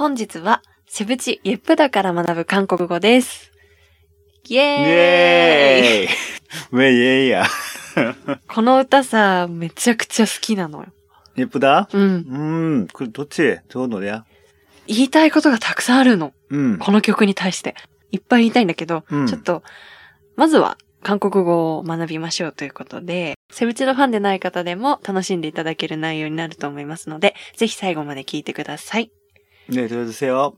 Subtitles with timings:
[0.00, 3.52] 本日は、セブチ・ユップダから学ぶ韓国語です。
[4.48, 6.08] イェーイイェーイ
[6.72, 7.44] めええや。
[8.48, 10.86] この歌さ、めちゃくちゃ好きなのよ。
[11.36, 11.86] ユップダ？
[11.92, 12.02] うん。
[12.02, 12.88] うん。
[12.90, 13.58] これどっち？
[13.68, 14.24] どうのや？
[14.86, 16.32] 言いたいことがたくさんあるの。
[16.48, 16.78] うん。
[16.78, 17.74] この曲に対して。
[18.10, 19.62] いっぱい言いたいんだけど、うん、ちょっと、
[20.34, 29.10] まずは韓国語を学びましょうということで、セブチのファンでない方でも楽しんでいただける内容になると思いますので、ぜひ最後まで聞いてください。
[29.69, 30.53] 네, 들어주세요.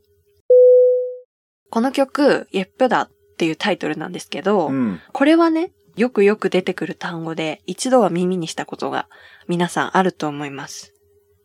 [1.70, 5.00] この曲、예쁘다っていうタイトルなんですけど、 음.
[5.14, 9.08] これはね、よくよく出てくる単語で、一度は耳にしたことが
[9.48, 10.94] 皆さんあると思います。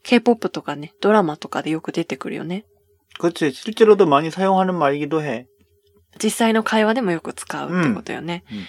[0.04, 2.64] K-POP とかね、ドラマとかでよく出てくるよね。
[3.20, 3.52] 그렇지.
[3.52, 5.46] 실제로도 많이 사용하는 말이기도 해.
[6.22, 8.44] 実際の会話でもよく使うってことよね。
[8.50, 8.64] うんうん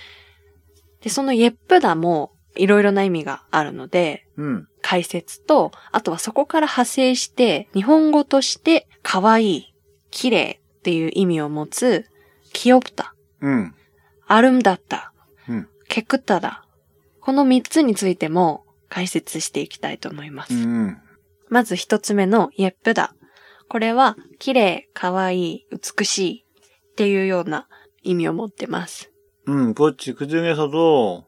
[1.02, 4.68] で、その예쁘다もいろいろな意味があるので、 음.
[4.88, 9.73] 解説と、あとはそこから派生して、日本語として可愛い、
[10.12, 12.05] 綺麗っていう意味を持つ、
[12.54, 13.71] 귀엽다、 음.
[14.27, 15.13] 아름답다、
[15.49, 16.66] うん깨끗하다。
[17.21, 20.54] この三つについても解説していきたいと思います。
[20.54, 20.98] 음.
[21.49, 23.16] まず一つ目の예쁘다。
[23.70, 25.66] これは、綺麗、可愛い、
[25.98, 26.46] 美しい
[26.91, 27.68] っていうような
[28.04, 29.10] 意味を持ってます。
[29.48, 30.13] 음, 그렇지.
[30.13, 31.26] 그 중에서도,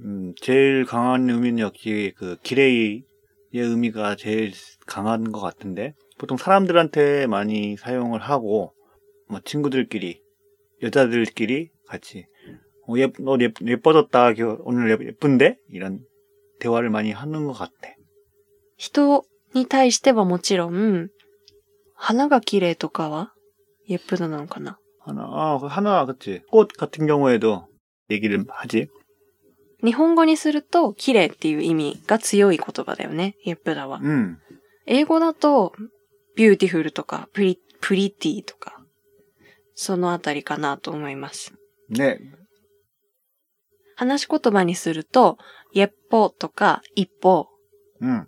[0.00, 3.02] 음, 제일 강한 의미는 역시 그, 기레이의
[3.52, 4.52] 의미가 제일
[4.86, 8.74] 강한 것 같은데, 보통 사람들한테 많이 사용을 하고,
[9.28, 10.20] 뭐, 친구들끼리,
[10.82, 12.26] 여자들끼리 같이,
[12.88, 15.56] 어, 예, 너 예, 예뻐졌다, 겨- 오늘 예- 예쁜데?
[15.68, 16.00] 이런
[16.58, 17.72] 대화를 많이 하는 것 같아.
[18.76, 19.22] 人
[19.54, 21.08] に対してはもちろん、
[21.94, 23.32] 花が綺麗とかは
[23.88, 26.40] 예쁘다なのかな 하나, 아, 그 하나, 그치.
[26.50, 27.66] 꽃 같은 경우에도
[28.10, 28.88] 얘기를 하지.
[29.83, 33.99] 日本語にすると、綺麗っていう意味が強い言葉だよね、イっプラは。
[34.01, 34.39] うん。
[34.85, 35.73] 英語だと、
[36.35, 38.83] beautiful とか、 pre、pretty とか、
[39.75, 41.53] そのあたりかなと思います。
[41.89, 42.19] ね。
[43.95, 45.37] 話し言葉にすると、
[45.73, 47.47] イっッポとか、一歩。
[47.99, 48.21] うん。
[48.21, 48.27] っ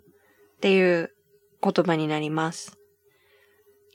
[0.60, 1.14] ていう
[1.62, 2.76] 言葉になります。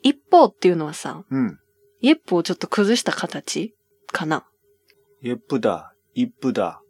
[0.02, 1.58] 一方っていうのはさ、うん。
[2.02, 3.74] イッをちょっと崩した形
[4.12, 4.46] かな。
[5.22, 6.82] イっップだ、イップだ。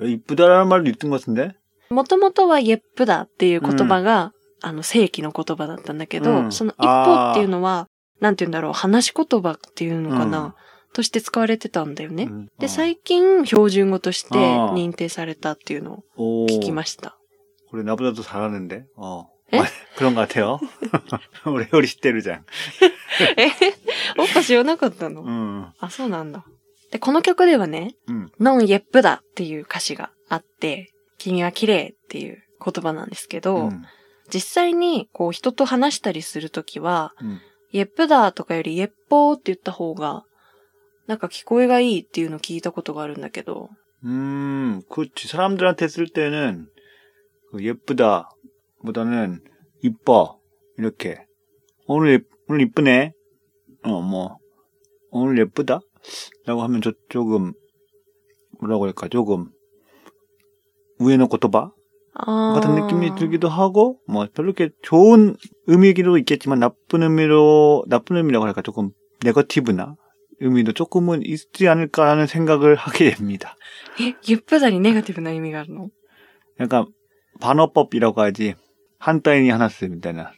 [0.00, 1.54] 이쁘다라는 말도 있던 것 같은데?
[1.90, 7.88] もともとは예쁘다っていう言葉が、あの、正規の言葉だったんだけど、うんその一歩っていうのは、
[8.20, 10.54] なんて言うんだろう、話し言葉っていうのかな、うん
[10.94, 12.24] として使われてたんだよね。
[12.24, 12.68] 음, で、 어.
[12.68, 17.16] 最近標準語としてあー認定されたっていうのを 오, 聞きました。
[17.70, 18.84] 그래, 나보다도 잘하는데?
[18.98, 19.24] 어.
[19.54, 19.60] 에?
[19.96, 20.60] 그런 것 같아요.
[21.46, 22.44] 우리 우리 시대루장.
[23.38, 23.46] え
[24.18, 26.44] おっぱ知らなかったの、 음, あ、そうなんだ。
[26.90, 33.82] で、この曲ではね、 음, ノン예쁘다っていう歌詞があって、君は綺麗っていう言葉なんですけど、 음,
[34.32, 37.40] 実際にこう人と話したりするときは、 음.
[37.72, 40.24] 예쁘다とかより예뻐って言った方が、
[41.06, 43.70] なんか聞こえがいいっていうのを聞いたことがあるんだけど、
[44.04, 45.28] 음, 그렇지.
[45.28, 46.66] 사람들한테 쓸 때는
[47.52, 48.28] 그 예쁘다
[48.84, 49.40] 보다는
[49.82, 50.38] 이뻐.
[50.76, 51.24] 이렇게.
[51.86, 52.18] 오늘, 예,
[52.48, 53.12] 오늘 이쁘네.
[53.84, 54.38] 어, 뭐.
[55.10, 55.80] 오늘 예쁘다?
[56.45, 57.53] 라고 하면 저 조금
[58.59, 59.49] 뭐라고 할까 조금
[60.99, 61.71] 우에노 고토바
[62.15, 62.53] 아...
[62.55, 65.35] 같은 느낌이 들기도 하고 뭐 별로 이렇게 좋은
[65.67, 68.91] 의미기도 있겠지만 나쁜 의미로 나쁜 의미라고 할까 조금
[69.23, 69.95] 네거티브나
[70.39, 73.55] 의미도 조금은 있지 않을까라는 생각을 하게 됩니다.
[74.01, 75.89] 예, 예쁘다니 네거티브나 의미가 있노?
[76.59, 76.85] 약간
[77.39, 78.55] 반어법이라고 하지
[78.99, 80.33] 한따인이 하나쓰입니다.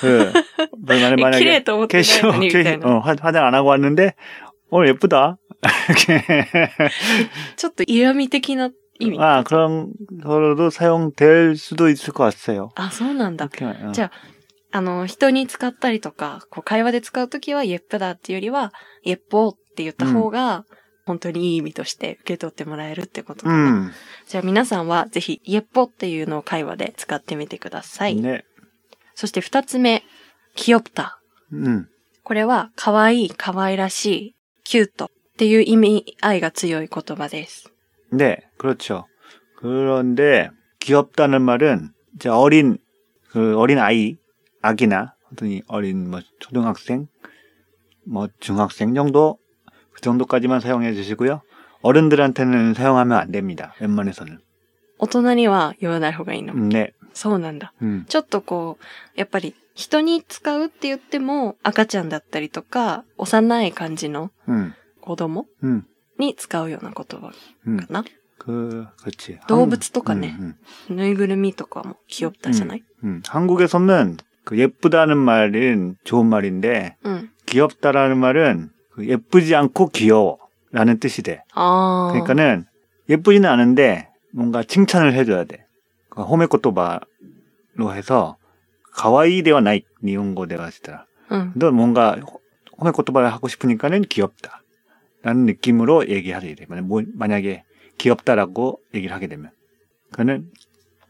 [0.00, 0.32] 그
[0.78, 2.22] 만약에 캐시
[2.82, 4.14] 어, 화장 안 하고 왔는데
[4.69, 5.37] 오늘 예쁘다.
[5.89, 6.69] 이렇게.
[7.55, 9.19] ちょっと嫌味的な意味。
[9.19, 9.93] 아, 그런
[10.23, 12.69] 거로도 사용될 수도 있을 것 같아요.
[12.75, 13.45] あ、そうなんだ。
[13.45, 13.91] 이렇게, 어.
[13.91, 14.11] じゃ
[14.71, 18.73] あの、人に使ったりとか、こう会話で使うときは、예쁘다っていうよりは、
[19.05, 20.65] 예뻐って言った方が、
[21.05, 23.69] 本当にいい意味として受け取ってもらえるってことかな。
[23.69, 23.91] 음,
[24.27, 28.19] じゃあ皆さんはぜひ、예뻐っていうのを会話で使ってみてください。
[28.19, 28.41] 네.
[29.13, 30.03] そして二つ目、
[30.57, 31.19] 귀엽다。
[31.53, 31.85] 음,
[32.23, 34.35] これは、可愛い、可愛らしい、
[34.69, 37.69] キュートっていう意味合いが強い言葉です。
[38.11, 39.05] 네, 그렇죠.
[39.57, 42.77] 그런데 귀엽다는 말은 이제 어린
[43.29, 44.17] 그 어린 아이,
[44.61, 47.07] 아기나 어떤 어린 뭐 초등학생,
[48.05, 49.37] 뭐 중학생 정도
[49.91, 51.41] 그 정도까지만 사용해 주시고요.
[51.81, 53.73] 어른들한테는 사용하면 안 됩니다.
[53.79, 54.39] 웬만해서는.
[54.97, 56.53] 大人には言わない方がいいの。
[56.53, 56.93] 음, 네.
[57.13, 57.73] そうなんだ。
[57.81, 65.83] 음, ちょっとこう、やっぱり 人に使うって言っても赤ちゃんだったりとか、幼い感じの 음, 子供 음,
[66.17, 67.31] に使うような言葉
[67.67, 67.77] 음.
[67.77, 68.05] かな。
[68.37, 69.39] 그 그렇지.
[69.47, 70.55] 動物とかね 음,
[70.91, 73.21] 음, ぬいぐるみとかも귀엽다じゃない、 음.
[73.27, 77.29] 한국에서는 그 예쁘다는 말은 좋은 말인데 응。
[77.47, 81.43] 귀엽다라는 말은 그 예쁘지 않고 귀여워라는 뜻이 돼.
[81.53, 82.11] ああ。
[82.13, 82.65] 그러니까는
[83.09, 85.65] 예쁘지는 않은데 뭔가 칭찬을 해줘야 돼.
[86.09, 88.37] 그 호메코토바로 해서
[88.93, 91.05] 가와이 대와 나이 니온고 대가 했더라.
[91.31, 91.51] うん。
[91.55, 92.17] 너 뭔가
[92.79, 94.61] 호메코토바를 하고 싶으니까는 귀엽다.
[95.23, 97.63] 라는 느낌으로 얘기하게 되면 뭐, 만약에
[97.97, 99.49] 귀엽다라고 얘기를 하게 되면
[100.11, 100.51] 그는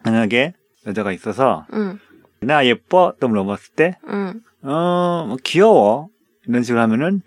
[0.04, 0.54] 만약에
[0.88, 2.00] 여자가 있어서 うん。
[2.42, 4.42] 나 예뻐 또 물어봤을 때 うん。
[4.64, 6.10] 어, 뭐 귀여워.
[6.48, 7.22] 이런 식으로 하면은,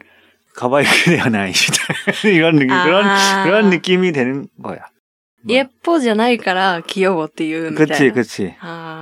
[0.55, 1.53] 가바이크레야 나이.
[2.25, 4.79] 이런 느낌, 그런, 아ー 그런 느낌이 되는 거야.
[5.49, 7.95] えっぽじゃないから、器用って言うみたいな。
[7.97, 8.55] 그치, 그치.
[8.61, 9.02] あ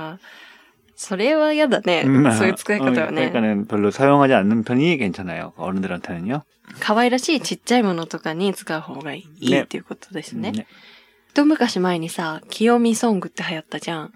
[1.01, 2.03] それは嫌だね。
[2.05, 3.29] 음, そういう使い 어, 方はね。
[3.31, 5.53] 그러니까는 별로 사용하지 않는 편이 괜찮아요.
[5.57, 6.43] 어른들한테는요.
[6.79, 10.51] 可愛らしいちっちゃいものとかに使う方がいいねっていうことですね。
[10.51, 10.65] 네.
[11.29, 14.13] 一昔前にさ、清美ソングって流行ったじゃん。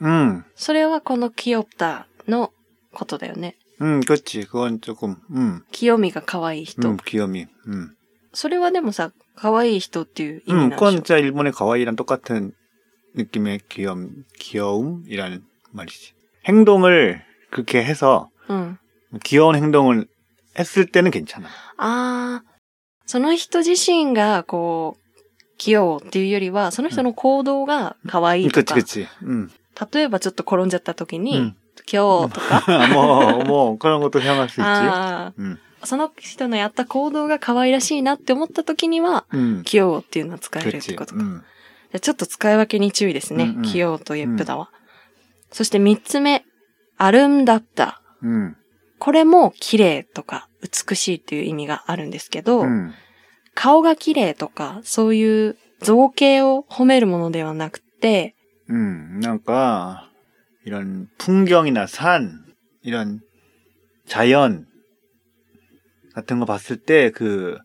[0.00, 2.52] 음, それはこの清ったの
[2.92, 3.56] ことだよね。
[3.80, 4.46] 음, 그치.
[4.46, 6.88] 그건 조금, 음, 清美が可愛い人。
[6.88, 7.88] 음, 귀염이, 음.
[8.32, 12.52] それはでもさ、可愛い人っていう意味 음, なんで 그건 しょ 진짜 일본의 가와이랑 똑같은
[13.16, 15.42] 느낌의 귀염, 귀여움이라는
[15.72, 16.12] 말이지.
[16.46, 18.78] 행동을 그렇게 해서 うん。
[19.24, 20.06] 귀여운 행동을
[20.58, 21.46] 했을 때는 괜찮아.
[21.78, 22.44] ああ、
[23.06, 25.00] その人自身がこう、
[25.58, 29.06] 器用っていうよりは、その人の行動が可愛いと 그치, か、 그치.
[29.22, 29.50] 음.
[29.92, 31.54] 例えばちょっと転んじゃった時に、 음.
[31.92, 32.62] 今日とか、
[32.94, 34.62] 뭐, 뭐, 그런 것도 사용할 수 있지.
[34.62, 35.58] あ 음.
[35.82, 39.62] あ、その人のやった行動が可愛らしいなって思った時には、 음.
[39.64, 40.94] 器用っていうのは使えるって 그치.
[40.96, 41.20] ことか。
[41.20, 41.42] 음.
[41.92, 43.44] じゃあちょっと使い分けに注意ですね。
[43.44, 44.70] うんうん器用とイェップダは。
[45.50, 46.44] そして三つ目、
[46.96, 48.00] アルンダッタ。
[48.22, 48.54] 음.
[48.98, 52.92] これも綺麗とか美しいっていう意味があるんですけど、 음.
[53.54, 58.34] 顔が綺麗とか、そういう造形を褒めるものではなくて、
[58.68, 59.20] 음.
[59.20, 60.08] 그러니까
[60.64, 62.44] 이런 풍경이나 산,
[62.82, 63.20] 이런
[64.06, 64.66] 자연
[66.14, 67.58] 같은 거 봤을 때 그,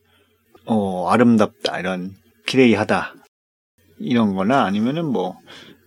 [0.65, 2.15] 어, 아름답다, 이런,
[2.45, 3.13] 기레이하다.
[3.99, 5.37] 이런 거나 아니면은 뭐,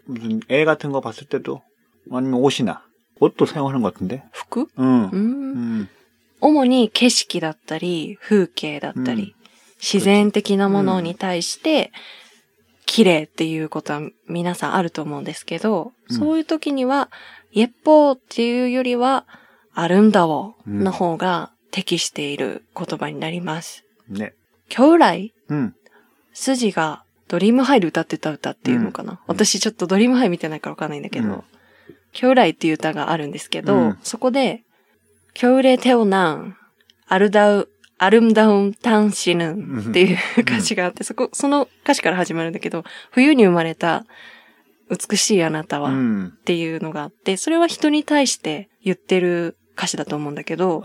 [0.07, 1.63] 무슨 애 같은 거 봤을 때도,
[2.12, 2.82] 아니면 옷이나
[3.22, 4.24] 옷도 사용하는 것 같은 데?
[4.32, 5.10] 服 응.
[5.14, 5.88] 음.
[6.42, 9.36] 主に景色だったり、風景だったり、
[9.82, 11.92] 自然的なものに対して、
[12.86, 17.10] 綺麗っていうことは皆さんあると思うんですけど、そういう時には、
[17.54, 19.26] 一方っていうよりは、
[19.74, 23.84] あるんだをの方が適している言葉になります。
[24.10, 24.34] ね。
[24.70, 25.76] 将来、うん、
[26.34, 31.44] 筋がドリームハイで歌ってた歌っていうのかな、うん、私ちょっとドリームハイ見てないからわかんないんだけど、うん、
[32.14, 34.64] 京来っていう歌があるんですけど、うん、そこで、
[35.34, 36.58] 京来テオナン、
[37.08, 44.06] アルダウ、アルムダウンタンシヌンっていう歌詞があって、そこ、その歌詞から始まるんだけど、冬に生まれた
[44.90, 50.82] 美しいあなたはっていうのがあって、それは人に対して言ってる歌詞だと思うんだけど、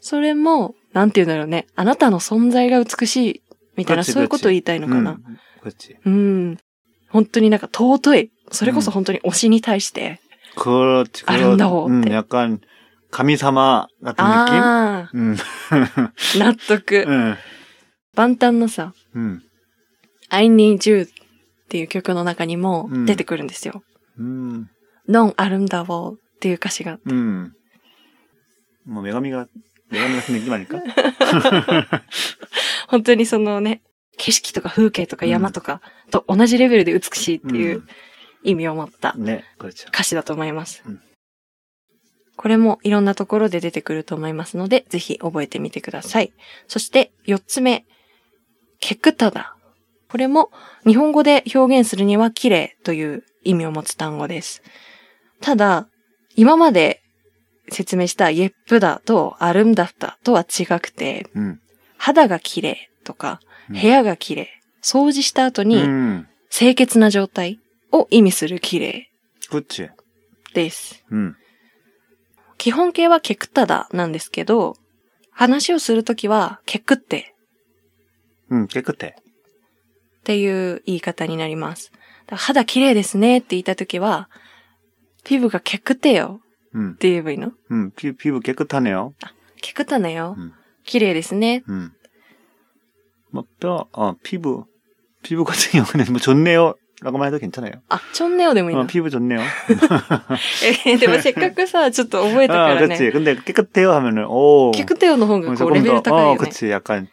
[0.00, 3.42] それも、なんて言うんだろうね、あなたの存在が美しい
[3.76, 5.18] みたいな、そういうことを言いたいのかな。
[6.04, 6.58] うん。
[7.08, 10.19] 本当になんか尊いそれこそ本当に推しに対して。
[10.55, 11.23] 그렇지.
[11.25, 12.13] 아름다워, 음, 어때?
[12.13, 12.59] 약간
[13.11, 14.59] 가미사마 같은 느낌?
[14.61, 15.35] ああ、 음.
[16.39, 17.05] 納得。
[17.05, 17.35] 음.
[18.15, 19.41] 万端のさ、 음.
[20.29, 21.07] I need you っ
[21.67, 23.83] ていう曲の中にもうん出てくるんですよ。
[24.19, 24.67] 음.
[25.09, 26.99] Non 아름다워 っていう歌詞が。
[27.09, 27.51] 음.
[28.85, 29.47] 뭐 메가미가
[29.91, 30.81] 메가미 같은 느낌 아닐까?
[32.87, 33.81] 本当にそのね、
[34.17, 37.83] 景色とか風景とか山とかと同じレベルで美しいっていう
[38.42, 39.14] 意味を持った
[39.88, 40.82] 歌詞だと思います。
[40.86, 40.96] ね
[42.40, 46.32] これもいろんなところで出てくると思いますので、ぜひ覚えてみてください。
[46.68, 47.84] そして四つ目、
[48.80, 49.56] ケクタダ。
[50.08, 50.50] これも
[50.86, 54.62] 日本語で表現するには綺麗という意味を持つ単語です。
[55.42, 55.86] ただ、
[56.34, 57.02] 今まで
[57.68, 61.60] 説明したイェップだとアルムダフタとは違くて、うん、
[61.98, 64.48] 肌が綺麗とか、部屋が綺麗、
[64.82, 65.82] 掃除した後に
[66.48, 67.59] 清潔な状態、
[67.91, 69.09] を意味する綺麗
[69.49, 69.89] 그렇지.
[70.53, 71.03] です。
[71.11, 71.35] 음.
[72.57, 74.75] 基本形はケクタダなんですけど、
[75.31, 77.35] 話をするときはケクって、
[78.51, 79.15] 음, 깨끗해.
[79.17, 81.91] っていう言い方になります。
[81.91, 84.29] だから肌綺麗ですねって言ったときは、
[85.23, 86.39] ピブがケクテよ
[86.73, 86.93] 음.
[86.93, 89.13] って言えばいいの 음, 피, 피부 깨끗하네요.
[89.61, 90.35] ケクタネよ。
[90.37, 90.53] 음.
[90.85, 91.63] 綺麗ですね。
[91.67, 91.91] 음.
[93.31, 94.65] 뭐, 뼈, 어, 피부.
[95.23, 96.75] 피부 같은 경우는 뭐 좋네요.
[97.01, 97.73] 라고만 해도 괜찮아요.
[97.89, 99.41] あ、チョンネオでもいい 어, の 피부 좋네요.
[100.85, 102.95] え、でもせっかくさ、ちょっと覚えたか 아, らね。
[102.97, 103.11] 그렇지.
[103.11, 104.71] 근데 깨끗해요 하면은, 오.
[104.71, 106.37] ケクテオの方が 어, こうレベル高い 어, よね。
[106.39, 106.69] 그치.
[106.71, 107.07] 약간,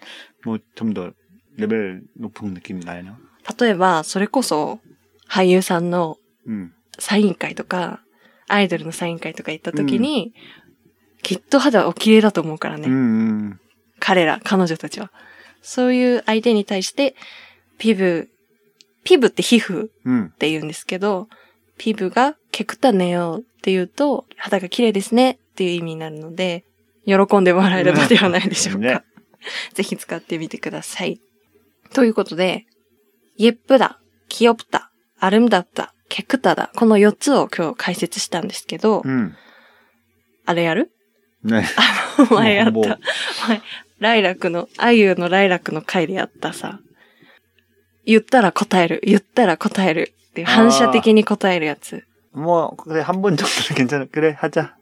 [0.45, 1.13] 뭐, 좀 더
[1.59, 3.17] 레벨 높은 느낌이 나요.
[3.61, 4.79] 例えば、それこそ
[5.29, 6.17] 俳優さんの
[6.49, 8.01] 음, サイン会とか、
[8.49, 10.33] アイドルのサイン会とか行った時に、
[11.23, 12.87] きっと肌お綺麗だと思うからね。
[12.87, 12.97] うんう
[13.55, 13.61] ん。
[13.99, 15.11] 彼ら、彼女たちは。
[15.61, 17.15] そういう相手に対して、
[17.79, 18.29] ピブ、
[19.08, 20.26] ピブって皮膚うん。
[20.26, 21.30] って言うんですけど、
[21.78, 26.66] ピブがケクタネよって言うと、肌が綺麗ですねっていう意味になるので、
[27.06, 28.80] 喜んでもらえるのではないでしょうか。
[28.80, 29.02] ね
[29.74, 31.22] ぜひ使ってみてください。
[31.94, 32.66] ということで、
[33.38, 39.38] イェップだ、キヨプタ、アルムダッタ、ケクタだ、この4つを今日解説したんですけど、うん。
[40.46, 40.92] あれやる？
[41.46, 41.66] ね。
[42.30, 43.00] 前やった。
[43.48, 43.62] 前、
[44.00, 46.82] ライラクの、あゆのライラクの回でやったさ、
[48.07, 52.05] 言ったら答える、言ったら答えるっていう反射的に答えるやつ。
[52.35, 54.07] 뭐 그래 한 번 정도는 괜찮아.
[54.11, 54.75] 그래 하자.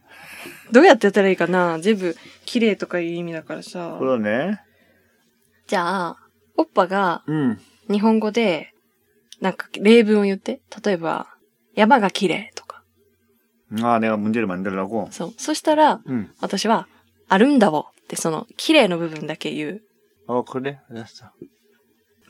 [0.73, 2.17] どうやってやったらいいかな全部
[2.47, 3.99] 綺麗とかいう意味だからさ。
[4.01, 4.57] 그러네.
[5.67, 6.17] じゃあ、
[6.57, 7.59] おっぱが 음.
[7.91, 8.73] 日本語で、
[9.41, 10.61] なんか例文を言って。
[10.85, 11.27] 例えば、
[11.75, 12.83] 山が綺麗とか。
[13.83, 15.09] 아 내가 문제를 만들라고.
[15.11, 15.35] そう。
[15.37, 16.29] そしたら、 음.
[16.41, 16.87] 私は、
[17.29, 19.81] あるんだわってその、綺麗の部分だけ言う。
[20.29, 21.27] 어 그래 알았어.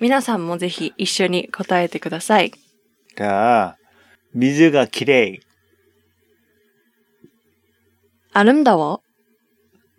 [0.00, 2.52] 皆さんもぜひ一緒に答えてください。
[3.16, 3.76] 자
[4.34, 5.40] 미즈가 기레이.
[8.32, 9.00] あるんだわ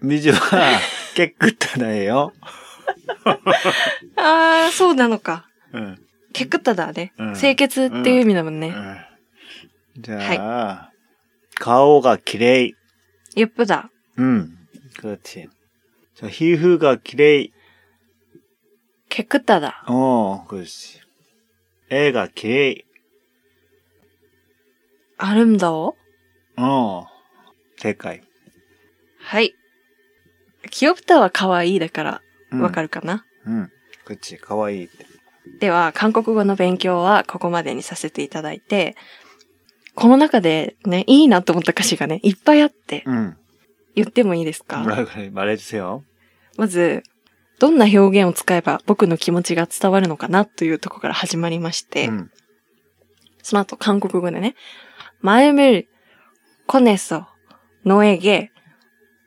[0.02, 0.40] 미즈가
[1.16, 2.32] 깨끗하다예요.
[4.16, 5.48] あー、そうなのか。
[5.74, 5.98] 응.
[6.34, 7.14] ケクタだね。
[7.18, 8.74] うん清潔っていう意味だもんね。
[8.74, 10.02] 응.
[10.02, 10.90] 자
[11.60, 12.74] 가오가 기레이.
[13.36, 13.90] ゆっぷだ。
[14.18, 14.58] 음.
[14.98, 15.48] 그렇지.
[16.16, 17.52] 자 히흐가 기레이.
[19.10, 19.84] ケクタだ。
[19.88, 21.00] 어 그렇지.
[21.90, 22.84] 애가 기레이.
[25.18, 25.94] あるんだわ
[26.58, 27.06] 어.
[27.80, 28.22] 대가이.
[29.20, 29.54] はい。
[30.72, 32.22] キヨプタは可愛いだから、
[32.54, 32.62] 응.
[32.62, 33.70] わかるかな、 응.
[34.06, 34.38] 그렇지.
[34.38, 34.90] 가와이.
[35.60, 38.96] では、韓国語の勉強はここまでにさせていただいて、
[39.96, 43.36] この中でね、いいなと思った歌詞がね、いっぱいあって、 응.
[43.96, 46.04] 言ってもいいですか 뭐라 그래 말해주세요.
[46.58, 47.04] まず、
[47.59, 52.31] どんな表現を使えば僕の気持ちが伝わるのかなというとこから始まりまして、うん、
[53.43, 54.55] その後韓国語でね、
[55.21, 55.87] 前을
[56.67, 57.27] コネソ、
[57.85, 58.51] ノエゲ、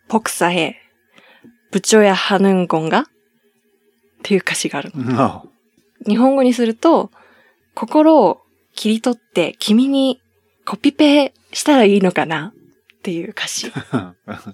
[0.07, 0.75] ポクサヘ、
[1.71, 3.03] 部長やハヌンゴンがっ
[4.23, 5.47] ていう歌詞があるの。
[6.05, 7.11] 日本語にすると、
[7.75, 8.41] 心を
[8.75, 10.21] 切り取って君に
[10.65, 12.53] コピペしたらいいのかな。
[12.98, 13.70] っていう歌詞。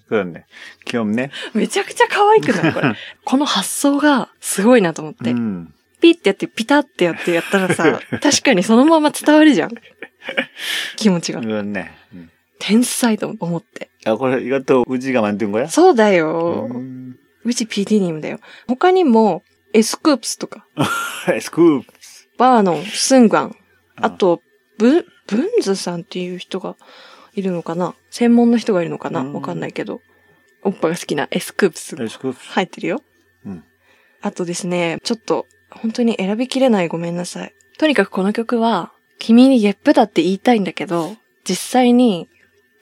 [0.08, 0.44] 그렇네.
[0.84, 1.30] 귀엽네.
[1.54, 2.94] めちゃくちゃ可愛くないこれ。
[3.24, 5.30] この発想がすごいなと思って。
[5.30, 5.68] 음.
[6.00, 9.70] ピッてやってピタってやってやったらさ、 確かにそのまま伝わるじゃん。
[10.96, 11.40] 気持ちが。
[11.40, 11.90] 그렇네.
[12.14, 12.30] 음.
[12.58, 13.90] 天才と思って。
[14.06, 15.68] 야, 그래, 이것도 우지가 만든 거야?
[15.68, 16.68] そうだよ。
[16.72, 17.16] 음.
[17.44, 18.38] うち PD ニムだよ。
[18.66, 19.42] 他にも、
[19.72, 20.66] エスクープスとか、
[21.40, 21.84] 스쿱.
[22.36, 23.56] バーノン、スンガン、
[23.96, 24.42] あと、
[24.78, 26.76] ブ、ブンズさんっていう人が
[27.34, 30.00] いるのかな専門の人がいるのかなうんわかんないけど。
[30.62, 32.32] おっぱが好きなエスクープスが 스쿱.
[32.34, 33.02] 入ってるよ。
[33.46, 33.64] うん
[34.22, 37.54] あとですね、ちょっと、本当に選びきれないごめんなさい。
[37.78, 41.16] とにかくこの曲は、君にゲップだって言いたいんだけど、
[41.48, 42.28] 実際に、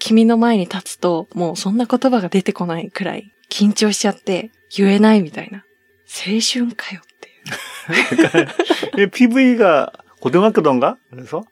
[0.00, 5.64] 君の前に立つと、もうそんな言葉が出てこないくらい、緊張しちゃって、言えないみたいな。
[6.08, 9.08] 青春かよってい う。
[9.08, 10.96] PV가 고등학교던가?
[11.10, 11.44] 그래서?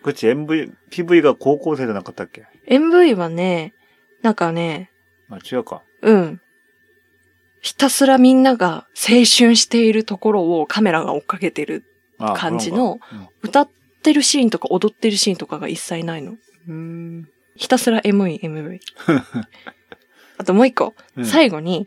[0.00, 0.28] P, 그렇지.
[0.28, 3.72] MV, PV가 고고생이 나갔다っけ MV はね、
[4.22, 4.90] なんかね、
[5.30, 6.40] 아,違うか.うん。
[7.60, 11.84] ひたすらみんなが青春しているところをカメラが追っかけてる
[12.18, 12.76] 아, 感じ 그런가?
[12.76, 13.00] の、
[13.42, 13.68] 歌っ
[14.02, 16.36] てるシーンとか踊ってるシーンとかが一切ないの。
[16.68, 17.24] 음.
[17.56, 18.78] ひたすら MV、MV。
[20.38, 20.94] あともう一個。
[21.16, 21.24] 음.
[21.24, 21.86] 最後に、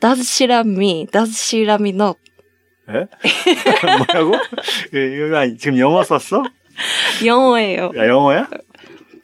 [0.00, 2.18] does she love me, does she love me not?
[2.88, 3.08] 에?
[4.06, 4.32] 뭐라고?
[4.94, 6.44] 예, 이거 아니, 지금 영어 썼어?
[7.25, 7.91] 영어예요.
[7.95, 8.49] 야, 영어야?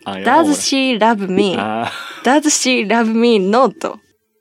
[0.05, 1.55] 아, Does she love me?
[1.57, 1.85] 아.
[2.23, 3.79] Does she love me not?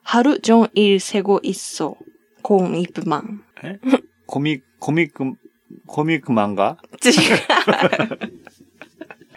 [0.03, 1.95] 하루 종일 세고 있어.
[2.43, 3.43] 고믹만.
[3.65, 3.79] 에?
[4.27, 5.15] 고믹 고믹
[5.87, 6.77] 고믹만가?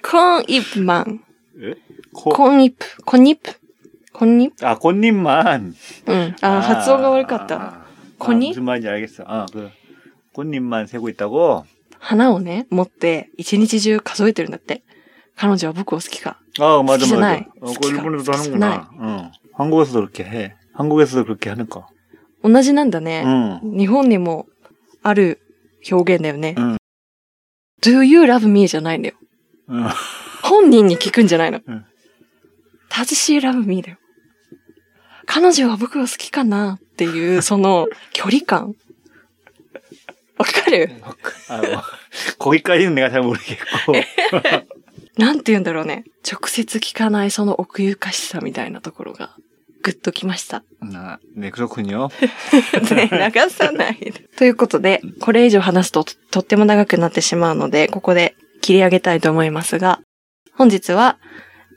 [0.04, 1.20] 콩잎만.
[2.14, 3.42] 콩잎 콩잎
[4.14, 4.54] 콘잎?
[4.64, 5.74] 아, 콘잎만.
[6.10, 6.36] 응.
[6.42, 7.86] 아, 아, 아, 아,
[8.18, 8.50] 콘잎?
[8.50, 9.24] 무슨 말인지 알겠어.
[9.26, 9.70] 아, 그
[10.34, 11.66] 콘잎만 세고 있다고?
[11.99, 14.83] 花をね、持って一日中数えてるんだって。
[15.37, 16.39] 彼女は僕を好きか。
[16.61, 17.21] 아, 맞아, 스키잖아.
[17.21, 17.41] 맞아.
[17.61, 17.89] 어, 그거 스키가.
[17.97, 18.91] 일본에서도 하는구나.
[19.01, 19.31] 응.
[19.55, 20.55] 한국에서도 그렇게 해.
[20.75, 21.87] 한국에서도 그렇게 하니까.
[22.45, 23.25] 同じなんだね。
[23.27, 23.77] 응.
[23.77, 24.47] 日本にも
[25.03, 25.41] ある
[25.91, 26.55] 表現だよね。
[26.57, 26.77] うん
[27.83, 28.67] Do you love me?
[28.69, 29.15] じゃないんだよ。
[29.71, 29.89] 응.
[30.43, 31.61] 本人に聞くんじゃないの。
[31.67, 31.85] うん
[32.91, 33.83] Does she love me?
[33.83, 33.99] だよ。
[35.27, 38.75] 彼女は僕を好きかなっていう、その距離感。
[40.40, 40.90] わかる？
[41.50, 41.84] あの、
[42.38, 43.94] こぎかえる願いさんも俺結構。
[45.18, 46.06] なんて言うんだろうね。
[46.30, 49.36] 直接聞かないその奥ゆかしさみたいなところが、
[49.84, 50.64] ぐっときました。
[50.82, 52.10] な、ねくくよ。
[52.96, 54.14] ね、流さない。
[54.38, 60.00] ということで、これ以上話すととっても長くなってしまうので、ここで切り上げたいと思いますが、
[60.54, 61.18] 本日は、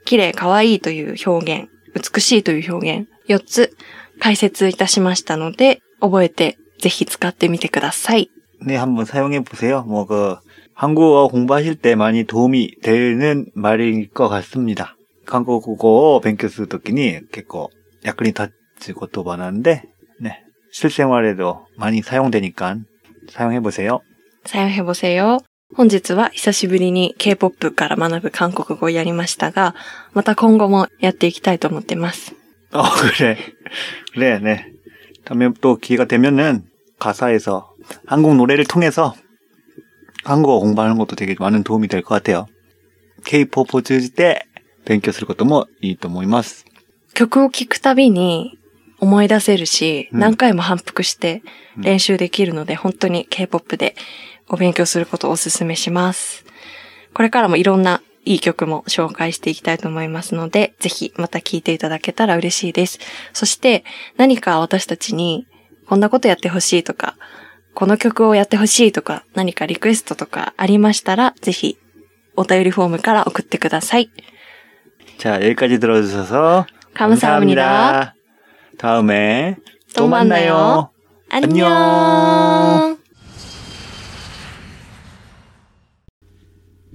[0.04, 1.68] 綺麗、可愛いという表現、
[2.14, 3.76] 美しいという表現、4つ
[4.20, 8.30] 解説いたしましたので、覚えてぜひ使ってみてください。
[8.65, 9.83] 네, 한번 사용해 보세요.
[9.83, 10.35] 뭐, 그,
[10.73, 14.95] 한국어 공부하실 때 많이 도움이 되는 말일 것 같습니다.
[15.25, 17.69] 한국어 勉強するときに結構
[18.03, 19.83] 役に立つ言葉なんで、
[20.21, 22.77] ね、 실생활에도 많이 사용되니까
[23.29, 24.01] 사용해 보세요.
[24.45, 25.41] さよへぼせよ。
[25.75, 29.75] 本日は久しぶりに K-POP から学ぶ韓国語をやりましたが、
[30.13, 32.33] また今後もやっていきたいと思ってます。
[32.71, 33.37] 어, 그래.
[34.13, 34.65] 그래, 네.
[35.25, 36.63] 다음에 또 기회가 되면은
[36.99, 37.70] 가사에서
[38.05, 39.15] 한국 노래를 통해서
[40.23, 42.47] 한국어 공부하는 것도 되게 많은 도움이 될 것 같아요.
[43.23, 44.45] K-POP を通じて
[44.85, 46.65] 勉強することもいいと思います。
[47.13, 48.57] 曲を聴くたびに
[48.99, 51.43] 思い出せるし、うん何回も反復して
[51.77, 53.95] 練習できるので、本当に K-POP で
[54.49, 56.45] お勉強することをお勧めします。
[57.13, 62.99] これからもいろんないい曲も紹介していきたいと思いますので、ぜひまた聴いていただけたら嬉しいです。
[63.33, 63.83] そして
[64.17, 65.47] 何か私たちに
[65.87, 67.15] こんなことやってほしいとか、
[67.73, 71.77] この曲をやってほしいとか、何かリクエストとかありましたら、ぜひ
[72.35, 74.09] お便りフォームから送ってください。
[75.19, 78.13] 자, 여기까지 들어주셔서 감사합니다.
[78.77, 79.55] 다음에
[79.95, 80.91] 또 또 만나요.
[81.29, 81.67] 만나요.
[82.89, 82.97] 안녕.